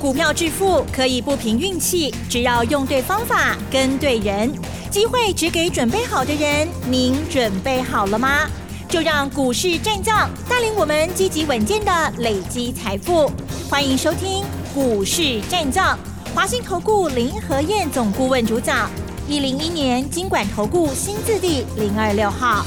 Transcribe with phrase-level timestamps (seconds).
[0.00, 4.48] 股票致富可以不凭运气，只要用对方法、跟对人，
[4.92, 6.68] 机会只给准备好的人。
[6.88, 8.48] 您准备好了吗？
[8.88, 13.28] 就让股市战将带领我们积极稳健的累积财富。
[13.68, 15.98] 欢迎收听股市战将，
[16.32, 18.88] 华信投顾林和燕总顾问主讲，
[19.26, 22.64] 一零一年经管投顾新字第零二六号。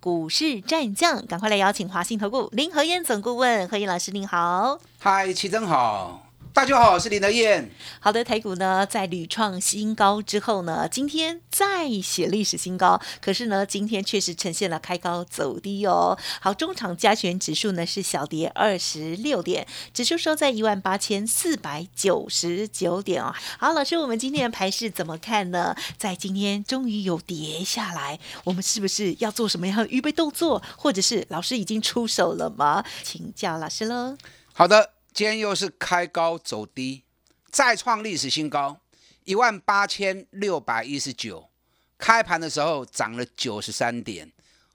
[0.00, 4.80] 股市战将，赶快来邀请华信投顾林和燕总顾问何燕老师，您好。
[4.98, 6.25] 嗨，齐真好。
[6.56, 7.70] 大家好，我是林德燕。
[8.00, 12.98] 好的，台股呢在屡创新高之后呢，今天再写历史新高。
[13.20, 16.16] 可是呢，今天确实呈现了开高走低哦。
[16.40, 23.34] 好，中场加权指数呢是小跌二十六点，指数收在一万八千四百九十九点哦。
[23.58, 25.76] 好，老师，我们今天的盘势怎么看呢？
[25.98, 32.82] 在今天终于有跌下来，我们是不是要做什么样的预备动作，或者是老师已经出手了吗？
[33.02, 34.16] 请教老师喽。
[34.54, 34.95] 好的。
[35.16, 37.02] 今天又是开高走低，
[37.50, 38.78] 再创历史新高，
[39.24, 41.48] 一万八千六百一十九。
[41.96, 44.30] 开盘的时候涨了九十三点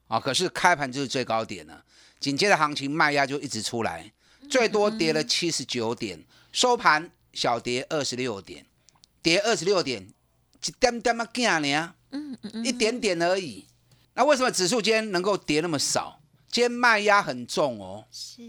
[0.08, 1.86] 啊，可是开盘就是最高点了。
[2.20, 4.12] 紧接着行情卖压就一直出来，
[4.50, 8.66] 最多跌了七十九点，收盘小跌二十六点，
[9.22, 10.02] 跌二十六点，
[10.66, 13.68] 一点点啊，惊呢，嗯嗯嗯，一点点而已。
[14.16, 16.20] 那为什么指数今天能够跌那么少？
[16.52, 18.42] 今天卖压很重哦，是。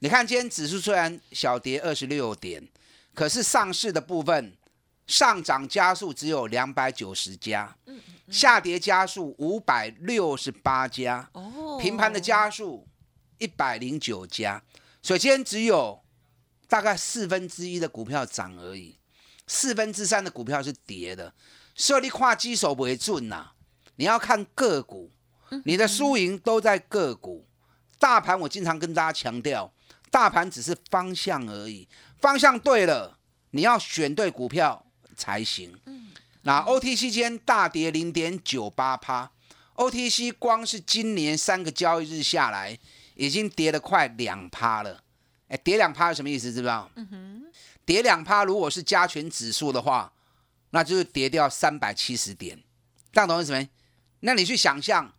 [0.00, 2.66] 你看今天指数虽然小跌二十六点，
[3.12, 4.56] 可是上市的部分
[5.08, 7.76] 上涨加速只有两百九十家，
[8.30, 12.86] 下跌加速五百六十八家，哦，平盘的加速
[13.38, 14.62] 一百零九家，
[15.02, 16.00] 所以今天只有
[16.68, 18.96] 大概四分之一的股票涨而已，
[19.48, 21.34] 四分之三的股票是跌的。
[21.74, 23.50] 所以你跨基手为准呐，
[23.96, 25.10] 你要看个股。
[25.64, 27.46] 你的输赢都在个股，
[27.98, 29.72] 大盘我经常跟大家强调，
[30.10, 33.18] 大盘只是方向而已，方向对了，
[33.50, 35.78] 你要选对股票才行。
[36.42, 39.30] 那 OTC 间大跌零点九八趴
[39.76, 42.78] ，OTC 光是今年三个交易日下来，
[43.14, 45.02] 已经跌了快两趴了。
[45.48, 46.52] 哎，跌两趴是什么意思？
[46.52, 46.90] 知不知道？
[46.94, 47.52] 嗯哼，
[47.84, 50.12] 跌两趴，如果是加权指数的话，
[50.70, 52.62] 那就是跌掉三百七十点。
[53.12, 53.68] 这样懂意思没？
[54.20, 55.12] 那你去想象。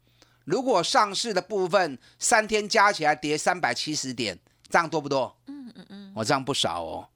[0.45, 4.37] 如果上市的部分三天加起来跌三百七十点，
[4.69, 5.37] 这样多不多？
[5.47, 7.07] 嗯嗯嗯，我这样不少哦。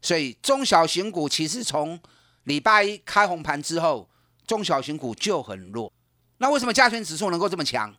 [0.00, 2.00] 所以中小型股其实从
[2.44, 4.08] 礼拜一开红盘之后，
[4.46, 5.92] 中小型股就很弱。
[6.38, 7.94] 那为什么加权指数能够这么强？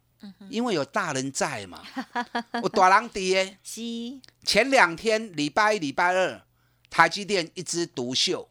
[0.49, 1.83] 因为有大人在嘛。
[2.63, 3.57] 我大狼跌。
[3.63, 3.81] 是。
[4.43, 6.41] 前两天礼拜一、礼拜二，
[6.89, 8.49] 台积电一枝独秀。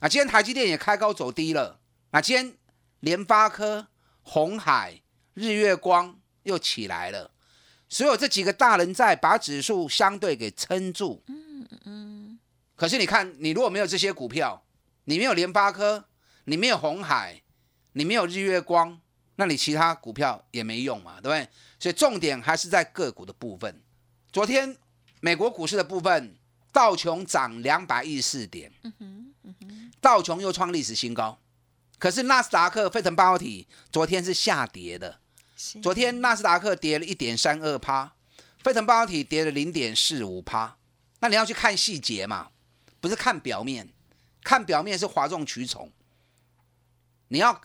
[0.00, 1.80] 那今天台积电也开高走低了。
[2.10, 2.54] 那今天
[3.00, 3.86] 联发科、
[4.22, 5.00] 红海。
[5.34, 7.30] 日月光又起来了，
[7.88, 11.22] 所有这几个大人在把指数相对给撑住。
[11.26, 12.38] 嗯嗯。
[12.76, 14.64] 可是你看，你如果没有这些股票，
[15.04, 16.06] 你没有联发科，
[16.44, 17.42] 你没有红海，
[17.92, 19.00] 你没有日月光，
[19.36, 21.48] 那你其他股票也没用嘛，对不对？
[21.78, 23.80] 所以重点还是在个股的部分。
[24.32, 24.76] 昨天
[25.20, 26.36] 美国股市的部分，
[26.72, 28.72] 道琼涨两百一十四点，
[30.00, 31.38] 道琼又创历史新高。
[31.98, 35.20] 可是纳斯达克费城半导体昨天是下跌的。
[35.82, 38.14] 昨天纳斯达克跌了一点三二趴，
[38.62, 40.76] 非城半导体跌了零点四五趴。
[41.20, 42.50] 那你要去看细节嘛，
[43.00, 43.88] 不是看表面，
[44.42, 45.90] 看表面是哗众取宠。
[47.28, 47.60] 你要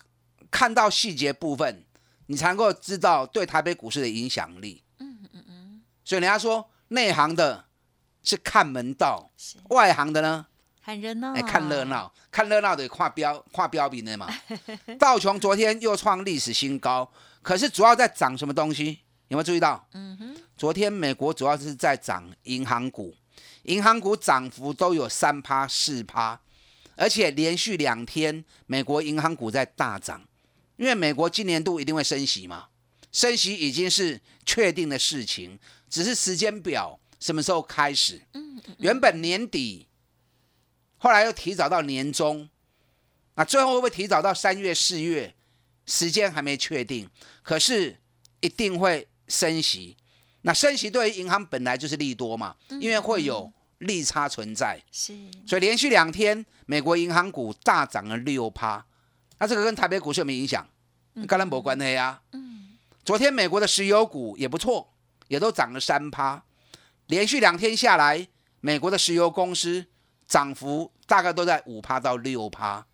[0.49, 1.83] 看到细节部分，
[2.27, 4.83] 你才能够知道对台北股市的影响力。
[4.99, 5.81] 嗯嗯嗯。
[6.05, 7.65] 所以人家说内行的
[8.23, 9.29] 是看门道，
[9.69, 10.47] 外行的呢
[10.89, 11.33] 看热闹。
[11.33, 14.27] 哎，看热闹，看热闹的跨标跨标比的嘛。
[14.97, 17.07] 道琼昨天又创历史新高。
[17.43, 18.99] 可是主要在涨什么东西？
[19.27, 19.87] 有没有注意到？
[19.93, 23.15] 嗯哼，昨天美国主要是在涨银行股，
[23.63, 26.39] 银行股涨幅都有三趴四趴，
[26.95, 30.23] 而且连续两天美国银行股在大涨，
[30.77, 32.65] 因为美国今年度一定会升息嘛，
[33.11, 38.19] 升息已经是确定的事情，只是时间表什么时候开始？
[38.33, 39.87] 嗯，原本年底，
[40.99, 42.47] 后来又提早到年中，
[43.35, 45.33] 那最后会不会提早到三月四月？
[45.85, 47.09] 时间还没确定，
[47.41, 47.97] 可是
[48.41, 49.97] 一定会升息。
[50.43, 54.79] 那升息对于银行本来就是利多嘛，因为会有利差存在。
[54.91, 55.17] 是，
[55.47, 58.85] 所以连续两天美国银行股大涨了六趴。
[59.39, 60.69] 那这个跟台北股市有没有影响？
[61.27, 62.21] 跟兰博关系啊。
[62.33, 62.77] 嗯。
[63.03, 64.93] 昨天美国的石油股也不错，
[65.27, 66.43] 也都涨了三趴。
[67.07, 68.27] 连续两天下来，
[68.61, 69.87] 美国的石油公司
[70.29, 72.85] 涨幅大概都在五趴到六趴。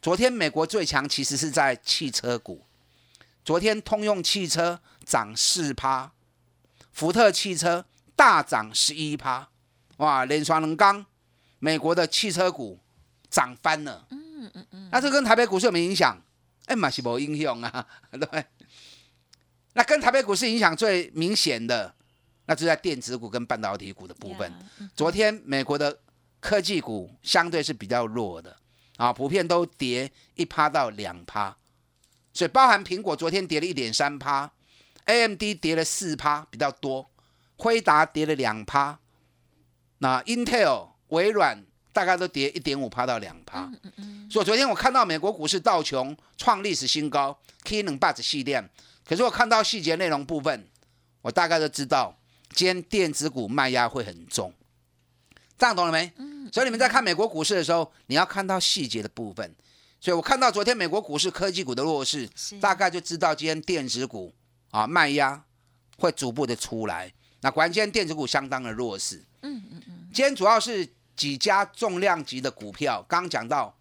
[0.00, 2.64] 昨天美国最强其实是在汽车股，
[3.44, 6.12] 昨天通用汽车涨四趴，
[6.92, 7.84] 福特汽车
[8.16, 9.48] 大涨十一趴，
[9.98, 11.04] 哇，连双能刚
[11.58, 12.78] 美国的汽车股
[13.28, 14.06] 涨翻了。
[14.10, 14.88] 嗯嗯嗯。
[14.90, 16.16] 那这跟台北股市有没有影响？
[16.66, 18.44] 哎，嘛是无影响啊，对 不对？
[19.72, 21.92] 那跟台北股市影响最明显的，
[22.46, 24.52] 那就在电子股跟半导体股的部分。
[24.94, 25.98] 昨天美国的
[26.40, 28.56] 科技股相对是比较弱的
[28.96, 31.56] 啊，普遍都跌一趴到两趴，
[32.32, 34.50] 所以包含苹果昨天跌了一点三趴
[35.04, 37.10] ，AMD 跌了四趴比较多，
[37.56, 38.98] 辉达跌了两趴，
[39.98, 43.70] 那 Intel、微软大概都跌一点五趴到两趴。
[44.30, 48.62] 所以昨天我看到美国股市道琼创历史新高，K 能霸子系列。
[49.04, 50.68] 可是我看到细节内容部分，
[51.22, 52.16] 我大概都知道，
[52.54, 54.54] 今天电子股卖压会很重，
[55.60, 56.10] 这样懂了没？
[56.50, 59.54] 所以你们在看美国股市的时候，你要看到细节的部分。
[60.00, 62.26] 所以我看到昨天美国股市科技股的弱势，
[62.60, 64.34] 大概就知道今天电子股
[64.70, 65.44] 啊卖压
[65.98, 67.12] 会逐步的出来。
[67.42, 69.22] 那果然今天电子股相当的弱势。
[69.42, 70.08] 嗯嗯嗯。
[70.14, 73.76] 今天主要是几家重量级的股票，刚刚讲到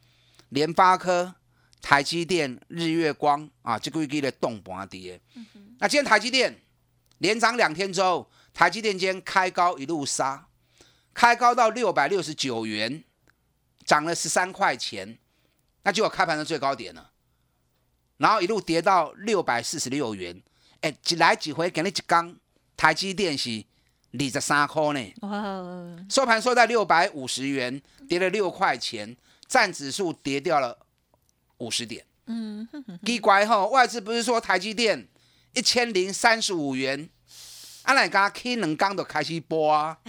[0.50, 1.34] 联发科。
[1.82, 5.18] 台积电、日月光啊，这个月的动盘跌。
[5.80, 6.54] 那今天台积电
[7.20, 10.46] 连涨两天之后，台积电今天开高一路杀，
[11.20, 13.04] 开高到六百六十九元，
[13.84, 15.18] 涨了十三块钱，
[15.84, 17.12] 那就有开盘的最高点了。
[18.16, 20.42] 然后一路跌到六百四十六元，
[20.80, 22.38] 哎，几来几回给你一缸，
[22.78, 23.66] 台积电是
[24.14, 25.14] 二十三块呢。
[25.24, 25.98] 哇！
[26.10, 30.80] 收盘收在六百五十元，跌了六块钱，占指数跌掉了。
[31.58, 32.66] 五十点，嗯，
[33.06, 35.06] 奇怪哈，外资不是说台积电
[35.54, 37.10] 一千零三十五元，
[37.84, 39.98] 阿奶家 K 能刚都开始播啊。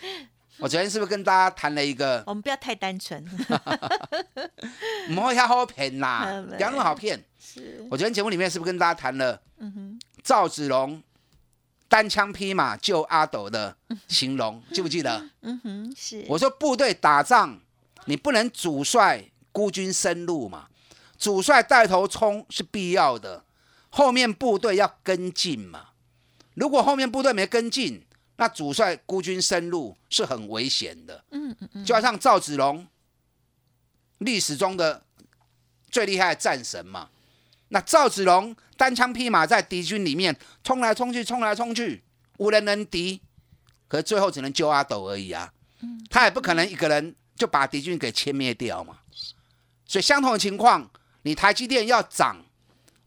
[0.58, 2.22] 我昨天是不是跟大家谈了一个？
[2.26, 3.22] 我们不要太单纯，
[5.10, 7.22] 唔好遐好骗啦，不要那么好骗。
[7.38, 9.40] 是，我昨天节目里面是不是跟大家谈了？
[9.58, 11.02] 嗯哼，赵子龙
[11.88, 13.74] 单枪匹马救阿斗的
[14.08, 15.30] 形容， 记不记得？
[15.42, 16.24] 嗯哼，是。
[16.28, 17.58] 我说部队打仗，
[18.04, 19.24] 你不能主帅。
[19.52, 20.68] 孤军深入嘛，
[21.18, 23.42] 主帅带头冲是必要的，
[23.88, 25.88] 后面部队要跟进嘛。
[26.54, 28.04] 如果后面部队没跟进，
[28.40, 31.22] 那主帅孤军深入是很危险的。
[31.30, 32.88] 嗯嗯嗯，就好像赵子龙，
[34.16, 35.04] 历史中的
[35.90, 37.10] 最厉害的战神嘛。
[37.68, 40.34] 那赵子龙单枪匹马在敌军里面
[40.64, 42.02] 冲来冲去，冲来冲去，
[42.38, 43.20] 无人能敌，
[43.86, 45.52] 可是最后只能救阿斗而已啊。
[46.08, 49.00] 他也不可能一个人就把敌军给歼灭掉嘛。
[49.84, 50.90] 所以相同的情况，
[51.24, 52.46] 你台积电要涨，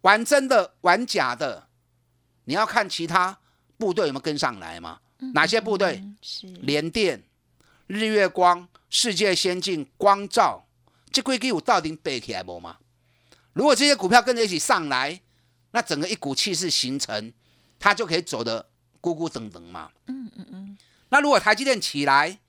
[0.01, 1.69] 玩真的玩假的，
[2.43, 3.39] 你要看其他
[3.79, 4.99] 部队有没有跟上来嘛？
[5.33, 6.03] 哪些部队？
[6.21, 7.23] 是联电、
[7.87, 10.65] 日月光、世界先进、光照，
[11.11, 12.77] 这规矩有到底背起来不吗？
[13.53, 15.21] 如果这些股票跟着一起上来，
[15.71, 17.31] 那整个一股气势形成，
[17.79, 18.67] 它就可以走得
[19.01, 19.91] 咕咕噔噔嘛。
[20.07, 20.77] 嗯嗯嗯。
[21.09, 22.39] 那如果台积电起来，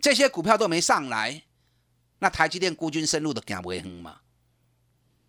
[0.00, 1.42] 这些股票都没上来。
[2.18, 4.20] 那台积电孤军深入的行不会嘛？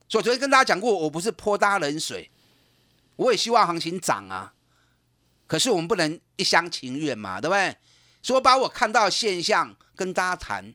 [0.08, 2.30] 所以昨天跟大家讲过，我不是泼大家冷水，
[3.16, 4.54] 我也希望行情涨啊。
[5.48, 7.76] 可是我们不能一厢情愿嘛，对不对？
[8.22, 10.74] 所以我把我看到现象跟大家谈。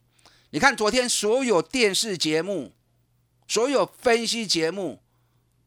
[0.50, 2.74] 你看昨天所有电视节目、
[3.46, 5.02] 所有分析节目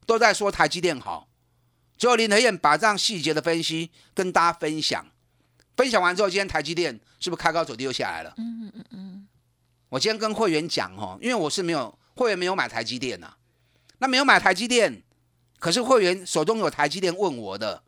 [0.05, 1.27] 都在说台积电好，
[1.97, 5.05] 只有林德燕把这样细节的分析跟大家分享。
[5.75, 8.33] 分享完之后，今天台积电是不是开高走低又下来了？
[8.37, 9.27] 嗯嗯嗯嗯。
[9.89, 13.33] 我今天跟会员讲哦，因为我是没有会员没有买台积电呐，
[13.97, 15.01] 那没有买台积电，
[15.59, 17.83] 可是会员手中有台积电问我的，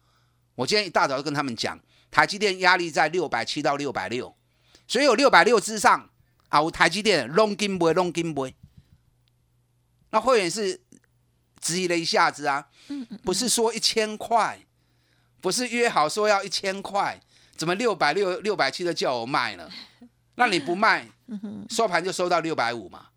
[0.56, 1.80] 我今天一大早就跟他们讲，
[2.12, 4.36] 台积电压力在六百七到六百六，
[4.88, 6.10] 所以有六百六之上
[6.50, 8.56] 啊，我台积电 long 金杯 long 金杯，
[10.12, 10.82] 那会员是
[11.60, 12.68] 质疑了一下子啊，
[13.24, 14.60] 不是说一千块，
[15.42, 17.20] 不是约好说要一千块，
[17.56, 19.70] 怎么六百六六百七的叫我卖了？
[20.36, 21.08] 那你不卖？
[21.70, 23.08] 收盘就收到六百五嘛，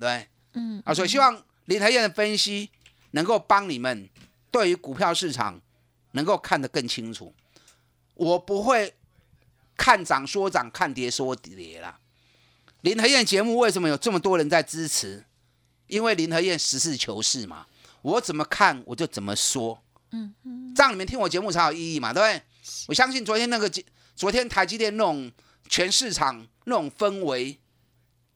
[0.00, 2.70] 对，嗯啊，所以希望林台燕的分析
[3.12, 4.08] 能够帮你们
[4.50, 5.60] 对于股票市场
[6.14, 7.32] 能够看得更清楚。
[8.14, 8.94] 我不会
[9.76, 12.00] 看涨说涨，看跌说跌啦。
[12.80, 15.24] 林和燕节目为什么有这么多人在支持？
[15.86, 17.66] 因为林和燕实事求是嘛，
[18.02, 19.80] 我怎么看我就怎么说，
[20.10, 22.42] 嗯嗯，这样你们听我节目才有意义嘛，对不对？
[22.88, 23.70] 我相信昨天那个
[24.16, 25.30] 昨天台积电那种。
[25.66, 27.58] 全市场那种氛围，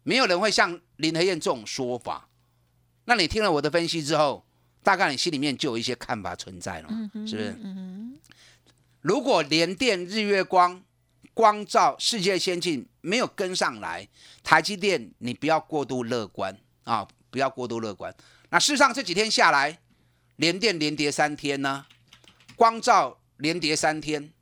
[0.02, 2.26] 没有人会像林和燕这种说法。
[3.04, 4.46] 那你听了我的分析之后，
[4.88, 7.58] 大概你心里面就有一些看法存在了，是不是？
[9.02, 10.82] 如果联电、日月光、
[11.34, 14.08] 光照、世界先进没有跟上来，
[14.42, 18.14] 台积电你不要过度乐观啊，不要过度乐观。
[18.48, 19.78] 那事实上这几天下来，
[20.36, 21.84] 联电连跌三天呢，
[22.56, 24.32] 光照连跌三天，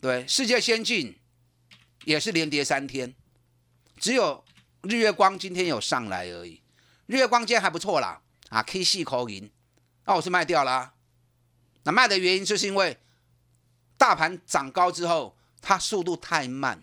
[0.00, 1.18] 对，世界先进。
[2.06, 3.14] 也是连跌三天，
[3.98, 4.42] 只有
[4.84, 6.62] 日月光今天有上来而已。
[7.06, 8.21] 日月光今天还不错啦，
[8.52, 9.50] 啊，K 细口银，
[10.04, 10.92] 那我是卖掉啦。
[11.84, 12.98] 那卖的原因就是因为
[13.96, 16.82] 大盘涨高之后，它速度太慢。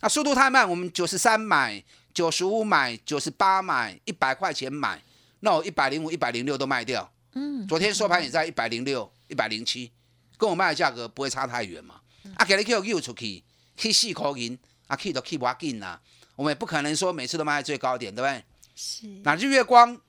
[0.00, 1.84] 那速度太慢，我们九十三买，
[2.14, 5.02] 九十五买，九十八买，一百块钱买，
[5.40, 7.12] 那我一百零五、一百零六都卖掉。
[7.34, 9.92] 嗯，昨天收盘也在一百零六、一百零七，
[10.38, 12.00] 跟我卖的价格不会差太远嘛。
[12.36, 13.44] 啊，给你 Q Q 出去
[13.76, 16.00] ，K 四块银，啊 K 都 K 不紧呐。
[16.34, 18.42] 我们也不可能说每次都卖在最高点，对不对？
[18.74, 19.06] 是。
[19.22, 20.00] 那日月光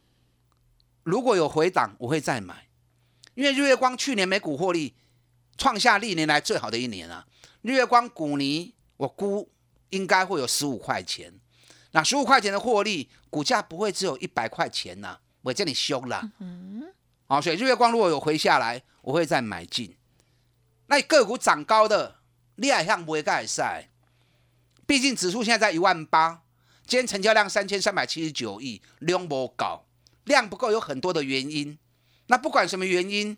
[1.05, 2.67] 如果有回档，我会再买，
[3.35, 4.95] 因为日月光去年每股获利
[5.55, 7.27] 创下历年来最好的一年啊。
[7.61, 9.47] 日月光股泥我估
[9.91, 11.31] 应该会有十五块钱，
[11.91, 16.31] 那十五块钱的获利，股价不会只有一百块钱呐，我叫你凶了。
[16.39, 16.91] 嗯。
[17.27, 19.95] 好，所以日月光如果有回下来，我会再买进。
[20.87, 22.15] 那个股涨高的，
[22.55, 23.89] 你也向不会盖赛。
[24.87, 26.41] 毕竟指数现在在一万八，
[26.87, 29.84] 今天成交量三千三百七十九亿，量不高，
[30.25, 31.77] 量不够有很多的原因。
[32.27, 33.37] 那不管什么原因，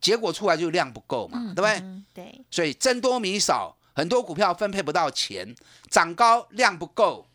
[0.00, 1.82] 结果出来就量不够嘛，对不对？
[2.12, 2.44] 对。
[2.50, 5.54] 所以增多米少，很多股票分配不到钱，
[5.90, 7.26] 涨高量不够，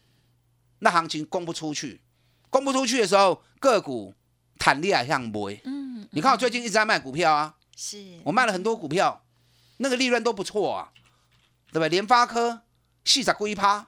[0.79, 2.01] 那行情供不出去，
[2.49, 4.13] 供不出去的时候，个股
[4.57, 5.61] 弹力还向不会。
[5.65, 6.07] 嗯。
[6.11, 9.23] 你看我最近一直在卖股票啊，是我卖了很多股票。
[9.77, 10.91] 那个利润都不错啊，
[11.71, 11.89] 对不对？
[11.89, 12.61] 联发科
[13.03, 13.87] 四十几趴，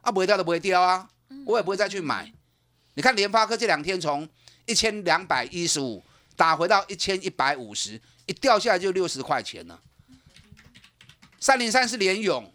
[0.00, 1.10] 啊，不会掉都不会掉啊，
[1.44, 2.32] 我也不会再去买。
[2.94, 4.26] 你看联发科这两天从
[4.66, 6.04] 一千两百一十五
[6.36, 9.80] 打回到一千一百五十，一掉下来就六十块钱了。
[11.38, 12.52] 三零三是连勇，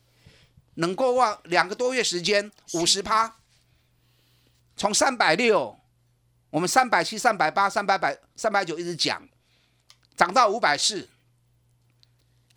[0.76, 3.36] 能够望两个多月时间五十趴，
[4.76, 5.80] 从三百六，
[6.50, 9.28] 我们三百七、三百八、三百百、三百九一直讲，
[10.16, 11.08] 涨到五百四。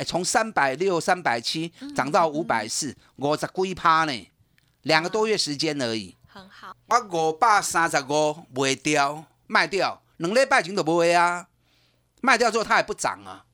[0.04, 4.30] 从三百六、三百七涨到五百四，五十几趴呢，
[4.80, 6.16] 两个多月时间而已。
[6.26, 6.76] 很好。
[6.86, 11.48] 我五百三十五卖掉，卖掉，两礼拜前都不会啊。
[12.20, 13.46] 卖掉之后它也不涨啊。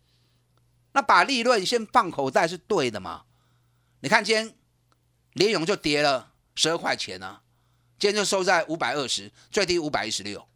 [0.92, 3.24] 那把利润先放口袋是对的嘛？
[4.00, 4.54] 你看今天
[5.34, 7.42] 联勇就跌了十二块钱啊，
[7.98, 10.46] 今天就收在五百二十，最低五百一十六。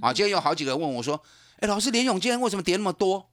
[0.00, 1.22] 啊，今天有好几个人问我说
[1.60, 3.30] ：“哎，老师，联勇今天为什么跌那么多？”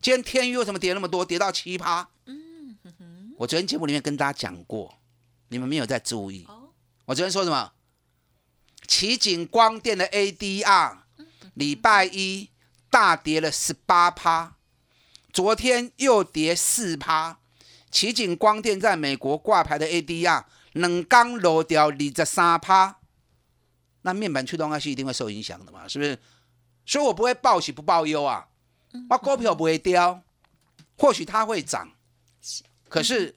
[0.00, 1.24] 今天天宇为什么跌那么多？
[1.24, 2.06] 跌到奇葩。
[2.26, 2.76] 嗯。
[3.38, 4.98] 我昨天节目里面跟大家讲过，
[5.48, 6.46] 你们没有在注意。
[7.06, 7.72] 我昨天说什么？
[8.90, 10.96] 奇景光电的 ADR，
[11.54, 12.50] 礼拜一
[12.90, 14.56] 大跌了十八趴，
[15.32, 17.38] 昨天又跌四趴。
[17.88, 20.42] 奇景光电在美国挂牌的 ADR，
[20.72, 22.98] 冷刚落掉二十三趴。
[24.02, 25.86] 那面板驱动 IC 一定会受影响的嘛？
[25.86, 26.18] 是不是？
[26.84, 28.48] 所以我不会报喜不报忧啊。
[29.08, 30.20] 我股票不会掉，
[30.98, 31.92] 或许它会涨，
[32.88, 33.36] 可是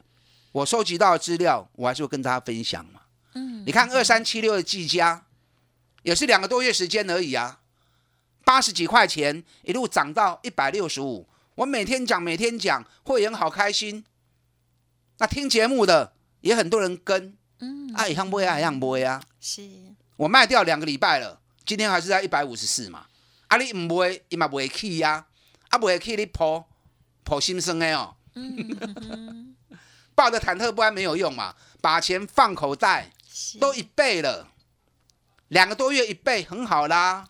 [0.51, 3.01] 我收集到的资料，我还是会跟大家分享嘛。
[3.35, 5.27] 嗯，你看二三七六的技嘉，
[6.03, 7.59] 也是两个多月时间而已啊，
[8.45, 14.05] 八十几块钱一路涨到一百六十五，我每天讲每天讲，会员好开心。
[15.17, 19.21] 那听节目的也很多人跟，嗯，啊，一样不会啊，一样不会啊。
[19.39, 19.61] 是，
[20.17, 23.05] 我卖掉两个礼拜了，今天还是在一百五十四嘛。
[23.47, 25.25] 啊，你唔会，伊嘛不会去呀。
[25.69, 26.65] 啊，不会去你破
[27.23, 28.15] 破心生的哦，
[30.13, 33.11] 抱着忐忑不安没有用嘛，把钱放口袋，
[33.59, 34.47] 都一倍了，
[35.49, 37.27] 两个多月一倍很好啦。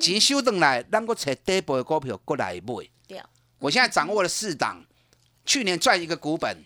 [0.00, 3.20] 钱收回来，咱个找底部的股票过来买。
[3.58, 4.84] 我现在掌握了四档，
[5.44, 6.64] 去年赚一个股本，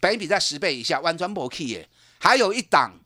[0.00, 1.88] 本比在十倍以下，完全不去耶。
[2.18, 2.98] 还有一档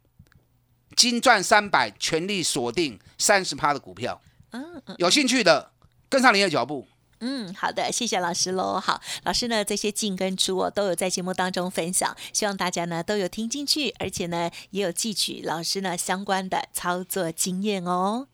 [0.97, 4.21] 金赚三百，全力锁定三十趴的股票。
[4.51, 5.71] 嗯嗯，有兴趣的
[6.09, 6.89] 跟上您的脚步。
[7.21, 8.81] 嗯，好的，谢谢老师喽。
[8.81, 18.29] 好，老师呢这些进跟出哦都有在节目当中分享，希望大家呢都有听进去，而且呢也有汲取老师呢相关的操作经验哦。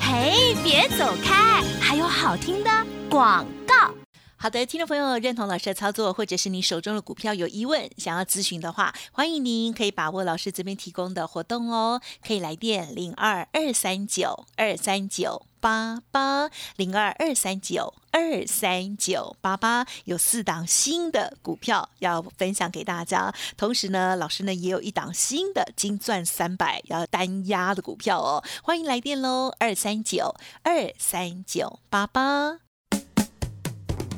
[0.00, 2.70] 嘿，别走开，还有好听的
[3.10, 3.92] 广告。
[4.40, 32.67] 好的，听众朋友认同老师的操作，或者是你手中的股票有疑问，想要咨询的话，欢迎您可以把握老师这边提供的活动哦，可以来电零二二三九二三九八八零二二三九二三九八八，有四档新的股票要分享给大家，同时呢，老师呢也有一档新的金钻三百要单压的股票哦，欢迎来电喽，二三九二三九八八。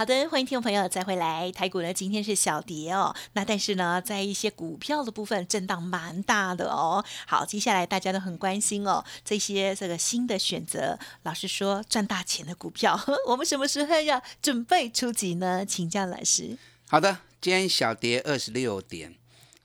[0.00, 1.52] 好的，欢迎听众朋友再回来。
[1.52, 7.04] 台股呢今天是小跌哦，那但是呢，在一些股票的部分震荡蛮大的哦。
[7.26, 15.66] 好，接下来大家都很关心哦，这些这个新的选择，老师说赚大钱的股票， 我们什么时候要准备出击呢？
[15.66, 16.56] 请教老师。
[16.88, 19.14] 好的，今天小跌二十六点，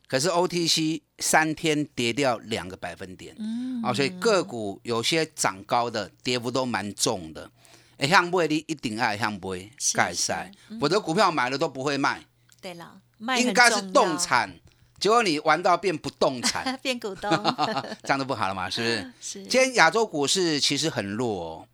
[0.06, 7.50] 可是 OTC 三天跌掉两个百分点，嗯，啊，所以个股有些涨高的，跌幅都蛮重的。
[7.98, 12.24] 哎，向买你一定爱向买，盖赛，我的股票买了都不会卖。
[12.62, 13.00] 对了，
[13.40, 14.54] 应该是动产，
[15.00, 17.32] 结果你玩到变不动产， 变股东，
[18.04, 18.70] 这样都不好了嘛？
[18.70, 19.14] 是不是？
[19.22, 19.48] 是。
[19.48, 21.68] 今天亚洲股市其实很弱，哦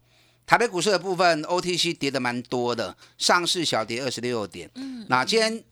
[0.45, 4.69] 台北股市的部分 OTC 跌的蛮多的，上市小跌二十六点。
[4.75, 5.05] 嗯。
[5.07, 5.63] 那今天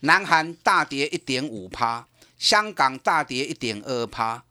[0.00, 4.42] 南韩大跌一点五趴，香港大跌一点二趴，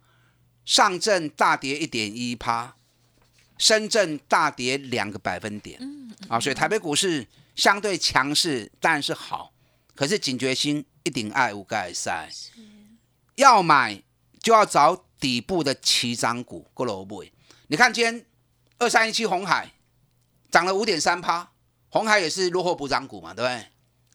[0.63, 2.76] 上证大跌一点一趴。
[3.57, 5.79] 深圳大跌两个百分点，
[6.29, 9.51] 啊，所以台北股市相对强势，当然是好，
[9.95, 12.29] 可是警觉心一定爱无盖塞，
[13.35, 14.01] 要买
[14.39, 17.25] 就要找底部的起涨股，过萝卜。
[17.67, 18.25] 你看今天
[18.77, 19.71] 二三一七红海
[20.51, 21.49] 涨了五点三趴，
[21.89, 23.65] 红海也是落后补涨股嘛，对不对？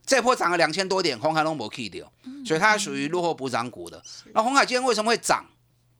[0.07, 2.13] 这波涨了两千多点，红海都没 K 掉，
[2.47, 4.03] 所以它属于落后补涨股的。
[4.33, 5.45] 那红海今天为什么会涨？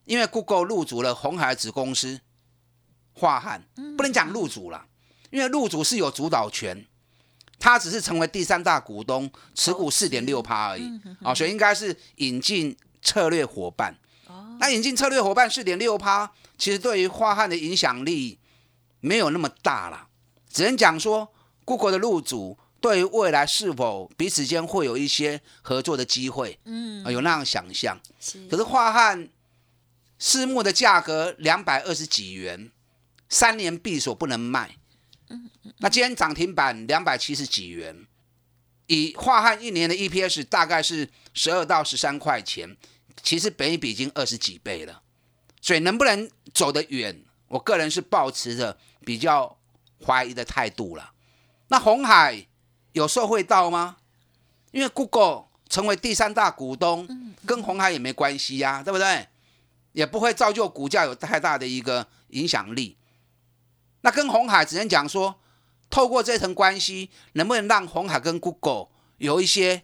[0.05, 2.21] 因为 Google 入主了红海子公司。
[3.15, 3.63] 华汉
[3.97, 4.87] 不能讲入主了，
[5.31, 6.87] 因为入主是有主导权，
[7.59, 10.91] 他只是成为第三大股东，持股四点六趴而已
[11.23, 13.97] 啊，所以应该是引进策略伙伴。
[14.59, 18.39] 那引进策略伙伴四点六趴，其实对于化汉的影响力
[19.01, 20.09] 没有那么大了，
[20.49, 21.33] 只能讲说
[21.65, 28.01] ，Google 的入主对于未来是否彼此间会有一些合作的机会，嗯，有那样想象。
[28.51, 29.29] 可是华汉
[30.19, 32.71] 私募的价格两百二十几元。
[33.33, 34.77] 三年闭锁不能卖，
[35.79, 38.07] 那今天涨停板两百七十几元，
[38.89, 42.77] 以华汉一年的 EPS 大概是十二到十三块钱，
[43.23, 45.01] 其实本益比已经二十几倍了，
[45.63, 49.59] 所以能不能走得远，我个人是保持着比较
[50.05, 51.15] 怀疑的态度了。
[51.69, 52.47] 那红海
[52.93, 53.97] 有受惠到吗？
[54.73, 57.09] 因为 Google 成为第三大股东，
[57.47, 59.29] 跟红海也没关系呀，对不对？
[59.93, 62.99] 也不会造就股价有太大的一个影响力。
[64.03, 65.41] 那跟红海只能讲说，
[65.91, 68.89] 透过这层关系，能不能让红海跟 Google
[69.19, 69.83] 有一些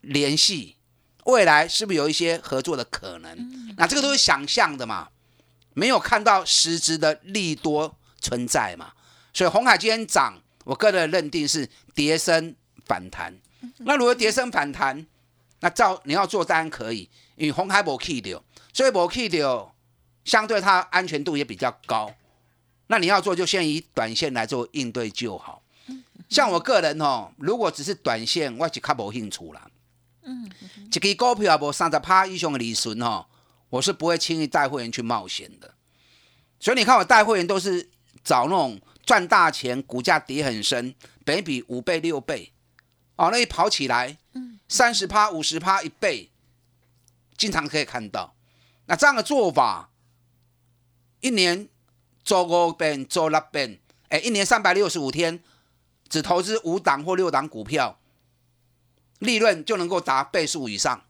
[0.00, 0.76] 联系？
[1.24, 3.74] 未来是不是有一些合作的可能？
[3.76, 5.08] 那这个都是想象的嘛，
[5.74, 8.92] 没有看到实质的利多存在嘛。
[9.32, 13.38] 所以红海今天涨，我个人认定是跌升反弹。
[13.78, 15.06] 那如果跌升反弹，
[15.60, 19.74] 那照你要做当然可以，因为红海没 K 掉，所以没 K 掉，
[20.24, 22.12] 相对它安全度也比较高。
[22.90, 25.62] 那你要做就先以短线来做应对就好。
[26.28, 29.70] 像我个人哦，如果只是短线，我就较无兴趣啦。
[30.22, 30.50] 嗯，
[30.86, 33.26] 一支股票无三十趴以上的利润哦，
[33.68, 35.72] 我是不会轻易带会员去冒险的。
[36.58, 37.88] 所以你看我带会员都是
[38.24, 40.92] 找那种赚大钱、股价跌很深、
[41.24, 42.52] 倍比五倍六倍
[43.14, 46.28] 哦，那一跑起来，嗯三十趴、五十趴一倍，
[47.36, 48.34] 经常可以看到。
[48.86, 49.90] 那这样的做法，
[51.20, 51.68] 一年。
[52.22, 55.42] 做五遍，做六遍，哎，一年三百六十五天，
[56.08, 57.98] 只投资五档或六档股票，
[59.18, 61.02] 利润就能够达倍数以上，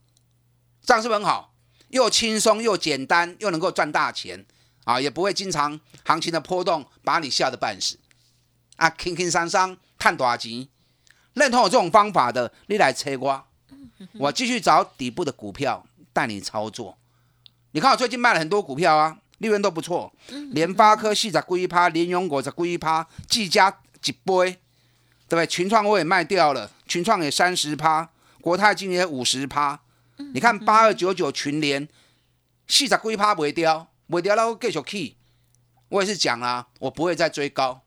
[0.83, 1.55] 这样是不是很好？
[1.89, 4.47] 又轻松又简单，又能够赚大钱
[4.85, 5.01] 啊！
[5.01, 7.99] 也不会经常行情的波动把你吓得半死
[8.77, 8.89] 啊！
[8.91, 10.69] 轻轻松松赚大钱，
[11.35, 13.45] 认同我这种方法的，你来催我，
[14.15, 16.97] 我继续找底部的股票带你操作。
[17.73, 19.19] 你看我最近卖了很多股票啊。
[19.41, 20.13] 利润都不错，
[20.53, 24.53] 联发科四十几趴，联永五十几趴，技嘉一杯，
[25.29, 25.47] 对不对？
[25.47, 29.81] 群创我也卖掉了，群创也三十趴，国泰金也五十趴。
[30.35, 31.89] 你看八二九九群联
[32.69, 35.17] 四十几趴卖掉，卖掉了我继续去。
[35.89, 37.81] 我也是讲啊，我不会再追高，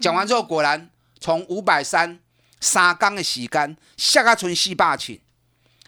[0.00, 0.90] 讲完之后，果然
[1.20, 2.18] 从五百三
[2.60, 5.20] 三缸的洗干，下个存四百七，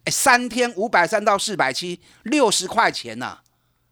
[0.04, 3.40] 哎，三天五百三到四百七，六十块钱呐、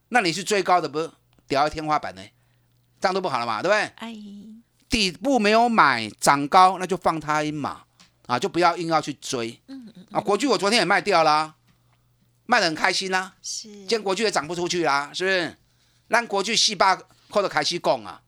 [0.08, 1.10] 那你是最高的，不是
[1.48, 2.22] 屌到天花板呢？
[3.00, 3.80] 这样都不好了嘛，对不对？
[3.96, 4.16] 哎，
[4.88, 7.82] 底部没有买涨高，那就放它一马
[8.26, 9.60] 啊，就不要硬要去追。
[10.10, 11.54] 啊，国巨我昨天也卖掉啦，
[12.46, 15.56] 卖的很开心啦、是今天国巨也涨不出去啦，是不是？
[16.08, 16.96] 让国巨四百
[17.28, 18.22] 块就开始讲啊，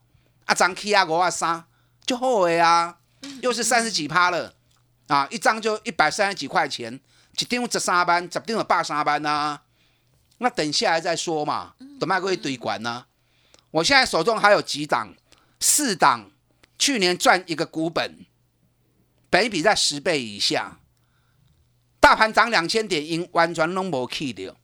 [0.45, 1.65] 啊涨起啊五啊三，
[2.05, 2.99] 就后悔啊，
[3.41, 4.53] 又是三十几趴了
[5.07, 7.01] 啊，一张就一百三十几块钱，
[7.39, 9.61] 一张十三班，十张就百三班呐、
[10.39, 13.07] 那等下来再说嘛，等卖过一堆管呢、
[13.71, 15.15] 我现在手中还有几档，
[15.61, 16.31] 四档，
[16.79, 18.25] 去年赚一个股本，
[19.29, 20.79] 本益比在十倍以下，
[22.01, 24.57] 大盘涨两千点，因完全拢无去掉。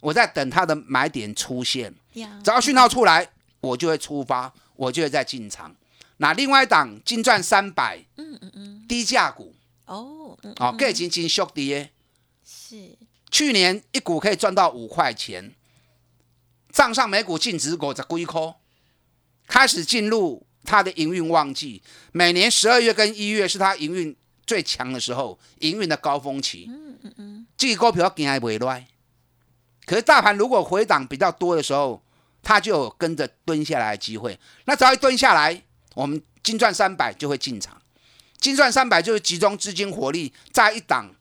[0.00, 5.74] 我在等它的买点出现，只要讯号出来，我就会出发，我就会再进场。
[6.18, 9.54] 那另外一档金赚三百，嗯嗯嗯，低价股。
[9.84, 11.90] 哦，嗯哦，价钱真俗的耶。
[12.44, 12.96] 是
[13.36, 15.54] 去年一股可以赚到五块钱，
[16.72, 18.54] 账上每股净值五十几块，
[19.46, 21.82] 开始进入它的营运旺季。
[22.12, 26.64] 每年十二月跟一月是它营运最强的时候，营运的高峰期。
[26.70, 28.86] 嗯嗯嗯，这个股票行还袂赖。
[29.84, 32.02] 可是大盘如果回档比较多的时候，
[32.42, 34.40] 它就有跟着蹲下来的机会。
[34.64, 35.62] 那只要一蹲下来，
[35.94, 37.82] 我们金赚三百就会进场。
[38.38, 41.14] 金赚三百就是集中资金火力在一档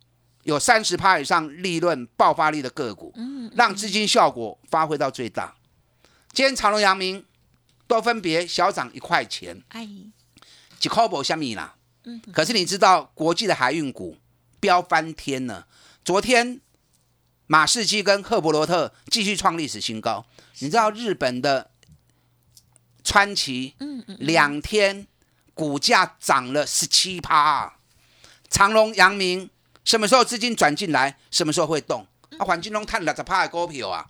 [0.45, 3.11] 有三十趴以上利润爆发力的个股，
[3.55, 5.55] 让资金效果发挥到最大。
[6.33, 7.25] 今天长隆、阳明
[7.87, 9.89] 都分别小涨一块钱，哎，
[10.79, 11.75] 几块不下米啦。
[12.31, 14.17] 可是你知道国际的海运股
[14.59, 15.65] 飙翻天了，
[16.03, 16.61] 昨天
[17.47, 20.27] 马士基跟赫伯罗特继续创历史新高。
[20.59, 21.71] 你知道日本的
[23.03, 23.73] 川崎，
[24.19, 25.07] 两天
[25.55, 27.79] 股价涨了十七趴，
[28.47, 29.49] 长隆、阳明
[29.85, 32.05] 什么时候资金转进来，什么时候会动？
[32.37, 34.05] 啊，环境中探了十趴的股票啊，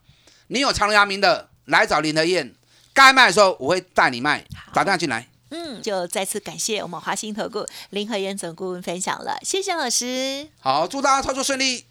[0.47, 2.55] 你有长隆、阳明的，来找林德燕，
[2.93, 5.27] 该卖的时候我会带你卖，打电话进来。
[5.51, 10.47] 嗯，就再次感谢我们华兴投顾林和燕总顾问分享了，谢谢老师。
[10.59, 11.85] 好，祝大家操作顺利。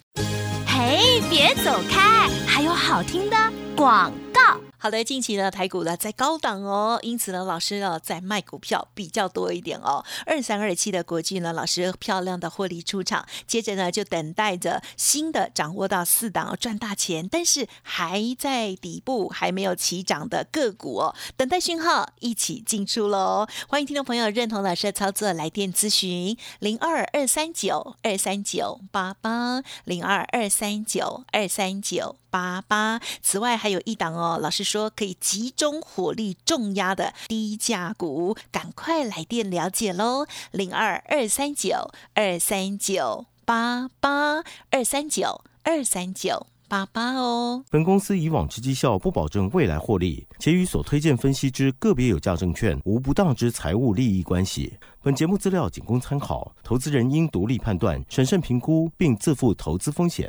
[0.66, 3.36] 嘿，别走开，还有好听的
[3.76, 4.58] 广告。
[4.84, 10.04] 好的，近期呢台股呢在高档哦，因此呢老师呢在卖股票比较多一点哦。
[10.26, 23.48] 二三二七的国际呢，老师漂亮的获利出场，接着呢就等待着新的掌握到四档哦赚大钱，但是还在底部还没有起涨的个股哦，等待讯号一起进出喽。
[23.66, 33.00] 欢迎听众朋友认同老师的操作，来电咨询零二二三九二三九八八零二二三九二三九八八。
[33.22, 47.64] 此外还有一档哦，老师说可以集中火力重压的低价股，赶快来电了解喽，零二二三九二三九八八二三九二三九八八哦。
[47.70, 54.76] 本公司以往之绩效不保证未来获利，且与所推荐分析之个别有价证券无不当之财务利益关系。
[55.00, 60.28] 本节目资料仅供参考，投资人应独立判断、审慎评估，并自负投资风险。